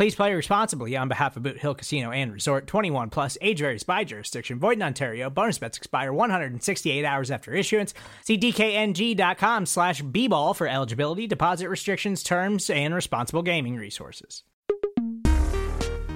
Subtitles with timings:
[0.00, 3.82] Please play responsibly on behalf of Boot Hill Casino and Resort 21 plus age varies
[3.82, 4.58] by jurisdiction.
[4.58, 5.28] Void in Ontario.
[5.28, 7.92] Bonus bets expire 168 hours after issuance.
[8.24, 14.42] See DKNG.com slash B ball for eligibility, deposit restrictions, terms, and responsible gaming resources.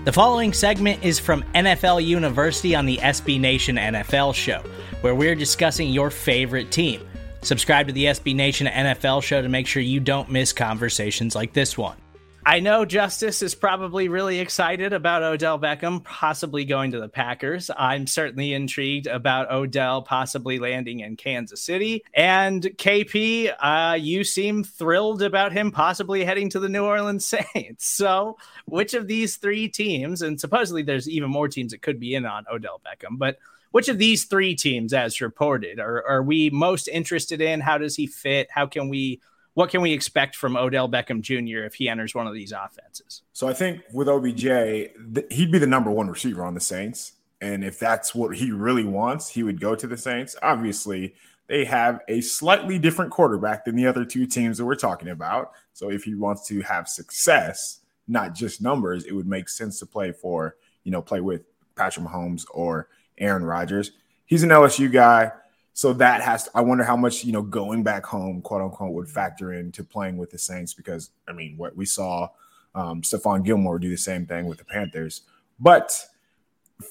[0.07, 4.63] The following segment is from NFL University on the SB Nation NFL show,
[5.03, 7.07] where we're discussing your favorite team.
[7.43, 11.53] Subscribe to the SB Nation NFL show to make sure you don't miss conversations like
[11.53, 11.99] this one.
[12.47, 17.71] I know Justis is probably really excited about Odell Beckham possibly going to the Packers.
[17.75, 22.05] I'm certainly intrigued about Odell possibly landing in Kansas City.
[22.13, 27.87] And KP, uh, you seem thrilled about him possibly heading to the New Orleans Saints.
[27.87, 32.15] So, which of these three teams, and supposedly there's even more teams that could be
[32.15, 33.39] in on Odell Beckham, but
[33.71, 37.61] which of these three teams, as reported, are, are we most interested in?
[37.61, 38.49] How does he fit?
[38.51, 39.21] How can we
[39.55, 41.65] what can we expect from Odell Beckham Jr.
[41.65, 43.23] if he enters one of these offenses?
[43.33, 47.13] So I think with OBJ, th- he'd be the number one receiver on the Saints.
[47.41, 50.35] And if that's what he really wants, he would go to the Saints.
[50.43, 51.15] Obviously,
[51.47, 55.53] they have a slightly different quarterback than the other two teams that we're talking about.
[55.73, 59.87] So if he wants to have success, not just numbers, it would make sense to
[59.87, 61.43] play for, you know, play with
[61.77, 62.89] Patrick Mahomes or
[63.19, 63.93] Aaron Rodgers.
[64.27, 65.33] He's an LSU guy.
[65.77, 68.93] So that has to, I wonder how much, you know, going back home, quote unquote,
[68.93, 72.31] would factor into playing with the Saints because I mean, what we saw
[72.77, 75.23] um Stephon Gilmore do the same thing with the Panthers.
[75.59, 75.93] But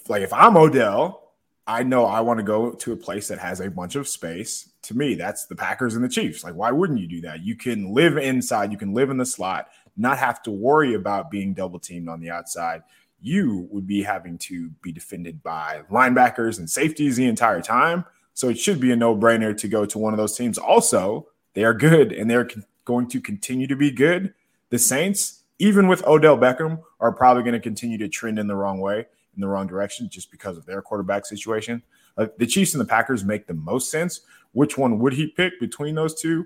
[0.10, 1.32] like if I'm Odell,
[1.66, 4.70] I know I want to go to a place that has a bunch of space.
[4.84, 6.44] To me, that's the Packers and the Chiefs.
[6.44, 7.42] Like, why wouldn't you do that?
[7.42, 11.32] You can live inside, you can live in the slot, not have to worry about
[11.32, 12.84] being double teamed on the outside.
[13.22, 18.50] You would be having to be defended by linebackers and safeties the entire time so
[18.50, 20.58] it should be a no brainer to go to one of those teams.
[20.58, 22.50] Also, they are good and they're
[22.86, 24.34] going to continue to be good.
[24.70, 28.56] The Saints, even with Odell Beckham, are probably going to continue to trend in the
[28.56, 29.06] wrong way,
[29.36, 31.84] in the wrong direction, just because of their quarterback situation.
[32.18, 34.22] Uh, the Chiefs and the Packers make the most sense.
[34.52, 36.46] Which one would he pick between those two?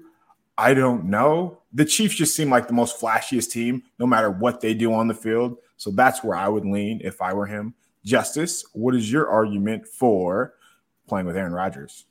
[0.57, 1.59] I don't know.
[1.73, 5.07] The Chiefs just seem like the most flashiest team, no matter what they do on
[5.07, 5.57] the field.
[5.77, 7.75] So that's where I would lean if I were him.
[8.05, 10.53] Justis, what is your argument for
[11.07, 12.05] playing with Aaron Rodgers.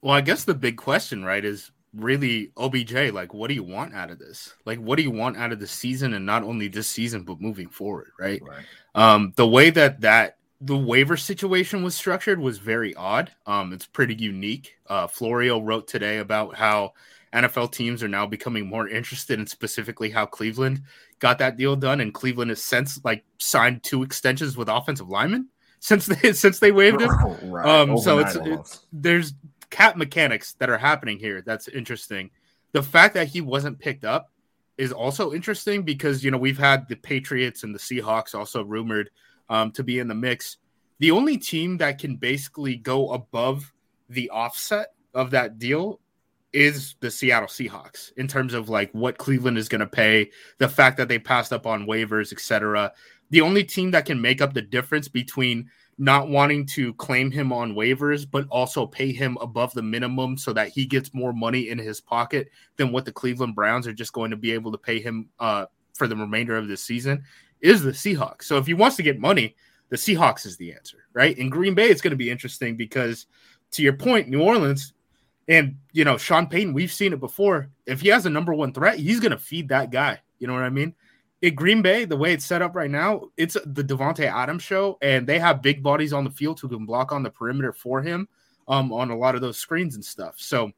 [0.00, 3.12] Well, I guess the big question, right, is really OBJ.
[3.12, 4.54] Like, what do you want out of this?
[4.64, 7.40] Like, what do you want out of the season, and not only this season, but
[7.40, 8.42] moving forward, right?
[8.42, 8.64] right.
[8.94, 13.32] Um, the way that that the waiver situation was structured was very odd.
[13.46, 14.76] Um, it's pretty unique.
[14.86, 16.92] Uh, Florio wrote today about how
[17.32, 20.82] NFL teams are now becoming more interested in specifically how Cleveland
[21.18, 25.48] got that deal done, and Cleveland has since like signed two extensions with offensive linemen
[25.82, 27.10] since they since they waived him.
[27.42, 27.66] right.
[27.66, 29.34] Um, so it's it, there's
[29.68, 31.42] cap mechanics that are happening here.
[31.42, 32.30] That's interesting.
[32.72, 34.30] The fact that he wasn't picked up
[34.78, 39.10] is also interesting because you know we've had the Patriots and the Seahawks also rumored
[39.50, 40.56] um, to be in the mix.
[41.00, 43.72] The only team that can basically go above
[44.08, 45.98] the offset of that deal
[46.52, 50.68] is the Seattle Seahawks in terms of like what Cleveland is going to pay, the
[50.68, 52.92] fact that they passed up on waivers, etc
[53.32, 57.50] the only team that can make up the difference between not wanting to claim him
[57.50, 61.70] on waivers, but also pay him above the minimum so that he gets more money
[61.70, 64.78] in his pocket than what the Cleveland Browns are just going to be able to
[64.78, 65.64] pay him uh,
[65.94, 67.24] for the remainder of this season
[67.62, 68.44] is the Seahawks.
[68.44, 69.56] So if he wants to get money,
[69.88, 71.36] the Seahawks is the answer, right?
[71.38, 73.26] In Green Bay, it's going to be interesting because,
[73.72, 74.92] to your point, New Orleans
[75.48, 77.70] and you know Sean Payton, we've seen it before.
[77.86, 80.20] If he has a number one threat, he's going to feed that guy.
[80.38, 80.94] You know what I mean?
[81.50, 85.26] Green Bay, the way it's set up right now, it's the Davante Adams show, and
[85.26, 88.28] they have big bodies on the field who can block on the perimeter for him
[88.68, 90.34] um, on a lot of those screens and stuff.
[90.38, 90.70] So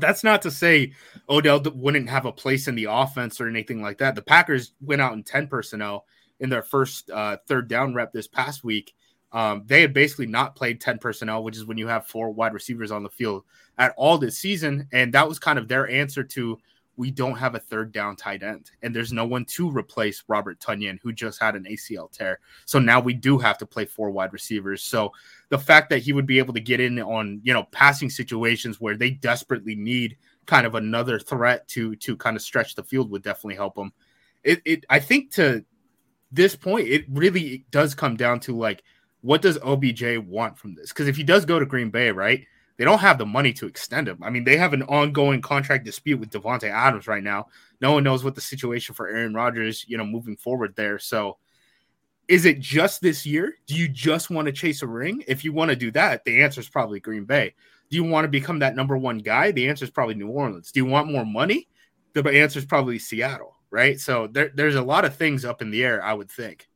[0.00, 0.92] that's not to say
[1.28, 4.14] Odell wouldn't have a place in the offense or anything like that.
[4.14, 6.04] The Packers went out in 10 personnel
[6.40, 8.94] in their first uh, third down rep this past week.
[9.32, 12.54] Um, they had basically not played 10 personnel, which is when you have four wide
[12.54, 13.44] receivers on the field
[13.78, 14.88] at all this season.
[14.92, 16.58] And that was kind of their answer to
[16.96, 20.60] we don't have a third down tight end, and there's no one to replace Robert
[20.60, 22.38] Tonyan, who just had an ACL tear.
[22.66, 24.82] So now we do have to play four wide receivers.
[24.82, 25.12] So
[25.48, 28.80] the fact that he would be able to get in on you know passing situations
[28.80, 33.10] where they desperately need kind of another threat to to kind of stretch the field
[33.10, 33.92] would definitely help him.
[34.42, 35.64] It, it I think to
[36.30, 38.82] this point, it really does come down to like
[39.22, 40.90] what does OBJ want from this?
[40.90, 43.66] Because if he does go to Green Bay, right, they don't have the money to
[43.66, 44.18] extend him.
[44.22, 47.46] I mean, they have an ongoing contract dispute with Davante Adams right now.
[47.80, 50.98] No one knows what the situation for Aaron Rodgers, you know, moving forward there.
[50.98, 51.38] So,
[52.26, 53.54] is it just this year?
[53.66, 55.22] Do you just want to chase a ring?
[55.28, 57.54] If you want to do that, the answer is probably Green Bay.
[57.90, 59.52] Do you want to become that number one guy?
[59.52, 60.72] The answer is probably New Orleans.
[60.72, 61.68] Do you want more money?
[62.14, 64.00] The answer is probably Seattle, right?
[64.00, 66.66] So there, there's a lot of things up in the air, I would think.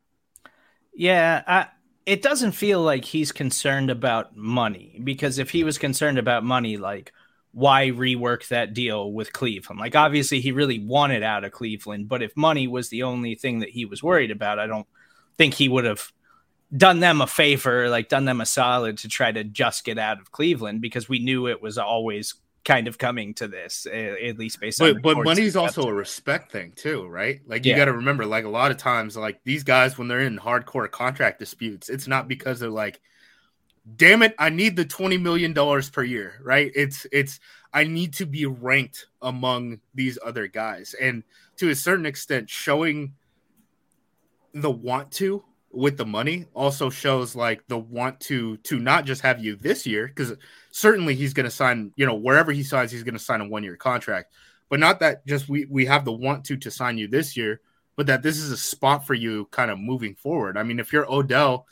[0.93, 1.69] Yeah, I,
[2.09, 6.79] it doesn't feel like he's concerned about money because if he was concerned about money,
[6.79, 7.13] like
[7.53, 9.79] why rework that deal with Cleveland?
[9.79, 13.59] Like obviously he really wanted out of Cleveland, but if money was the only thing
[13.59, 14.87] that he was worried about, I don't
[15.37, 16.11] think he would have
[16.75, 20.19] done them a favor, like done them a solid to try to just get out
[20.19, 22.37] of Cleveland because we knew it was always
[22.69, 25.01] kind of coming to this, at least based but, on.
[25.01, 27.41] But money's also a respect thing too, right?
[27.47, 27.79] Like you yeah.
[27.79, 30.91] got to remember, like a lot of times, like these guys when they're in hardcore
[30.91, 33.01] contract disputes, it's not because they're like,
[33.97, 36.71] "Damn it, I need the twenty million dollars per year," right?
[36.75, 37.41] It's it's
[37.73, 41.25] I need to be ranked among these other guys, and
[41.57, 43.15] to a certain extent, showing
[44.53, 49.21] the want to with the money also shows like the want to to not just
[49.21, 50.33] have you this year because
[50.71, 53.49] certainly he's going to sign you know wherever he signs he's going to sign a
[53.49, 54.33] one year contract.
[54.71, 57.61] But not that just we we have the want to to sign you this year
[57.97, 60.57] but that this is a spot for you kind of moving forward.
[60.57, 61.67] I mean if you're odell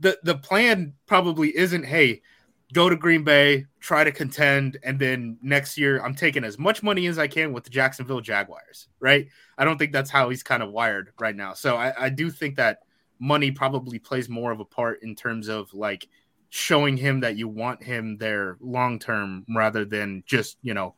[0.00, 2.22] the the plan probably isn't hey
[2.72, 6.82] go to green bay try to contend and then next year i'm taking as much
[6.82, 9.28] money as i can with the jacksonville jaguars right
[9.58, 11.54] I don't think that's how he's kind of wired right now.
[11.54, 12.80] So I, I do think that
[13.20, 16.08] money probably plays more of a part in terms of like
[16.48, 20.94] showing him that you want him there long term rather than just, you know,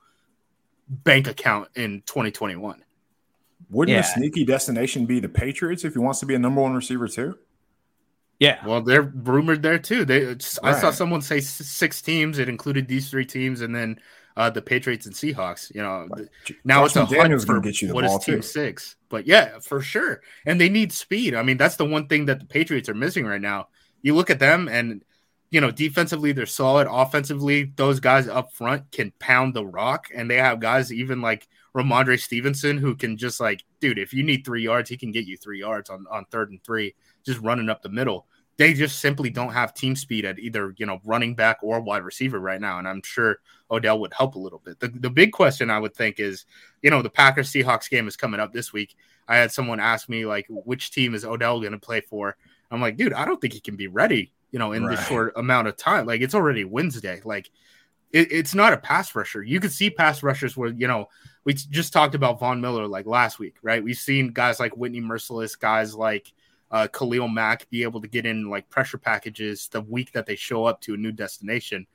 [0.89, 2.83] bank account in 2021.
[3.71, 4.01] Wouldn't yeah.
[4.01, 7.09] a sneaky destination be the Patriots if he wants to be a number one receiver
[7.09, 7.39] too?
[8.45, 8.67] Yeah.
[8.67, 10.05] Well, they're rumored there too.
[10.05, 10.59] They right.
[10.63, 12.39] I saw someone say six teams.
[12.39, 13.99] It included these three teams, and then
[14.37, 15.75] uh, the Patriots and Seahawks.
[15.75, 16.29] You know, right.
[16.63, 18.43] now Josh it's a hunt for get you the what is Team too.
[18.43, 18.97] Six.
[19.09, 21.35] But yeah, for sure, and they need speed.
[21.35, 23.69] I mean, that's the one thing that the Patriots are missing right now.
[24.03, 25.03] You look at them, and
[25.51, 26.87] you know, defensively they're solid.
[26.91, 31.49] Offensively, those guys up front can pound the rock, and they have guys even like
[31.75, 35.25] Rhamondre Stevenson who can just like, dude, if you need three yards, he can get
[35.25, 36.95] you three yards on on third and three,
[37.25, 38.27] just running up the middle
[38.57, 42.05] they just simply don't have team speed at either you know running back or wide
[42.05, 43.39] receiver right now and i'm sure
[43.71, 44.79] odell would help a little bit.
[44.79, 46.45] The, the big question i would think is
[46.83, 48.97] you know the packers seahawks game is coming up this week.
[49.27, 52.37] I had someone ask me like which team is odell going to play for?
[52.71, 54.97] I'm like dude i don't think he can be ready you know in right.
[54.97, 56.07] this short amount of time.
[56.07, 57.21] Like it's already wednesday.
[57.25, 57.51] Like
[58.13, 59.43] it, it's not a pass rusher.
[59.43, 61.09] You could see pass rushers where you know
[61.43, 63.83] we just talked about von miller like last week right?
[63.83, 66.33] We've seen guys like Whitney Mercilus guys like
[66.75, 70.35] uh, Khalil Mack be able to get in like pressure packages the week that they
[70.35, 71.87] show up to a new destination.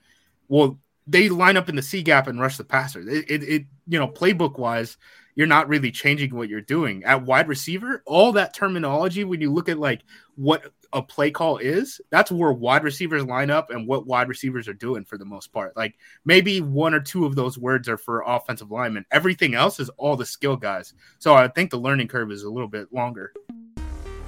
[0.47, 3.01] Well, they line up in the C gap and rush the passer.
[3.01, 4.97] It, it, it, you know, playbook wise,
[5.35, 8.01] you're not really changing what you're doing at wide receiver.
[8.05, 10.01] All that terminology, when you look at like
[10.35, 14.69] what a play call is, that's where wide receivers line up and what wide receivers
[14.69, 15.75] are doing for the most part.
[15.75, 19.05] Like maybe one or two of those words are for offensive linemen.
[19.11, 20.93] Everything else is all the skill guys.
[21.17, 23.33] So I think the learning curve is a little bit longer.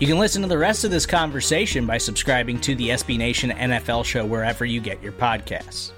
[0.02, 3.52] You can listen to the rest of this conversation by subscribing to the SB Nation
[3.52, 5.92] NFL show wherever you get your podcasts.